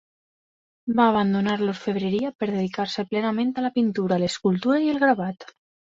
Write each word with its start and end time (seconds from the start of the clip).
Va 0.99 1.05
abandonar 1.09 1.57
l'orfebreria 1.59 2.33
per 2.39 2.49
dedicar-se 2.53 3.07
plenament 3.13 3.53
a 3.61 3.67
la 3.67 3.73
pintura, 3.77 4.19
l'escultura 4.25 4.81
i 4.87 4.91
el 4.95 5.03
gravat. 5.05 5.47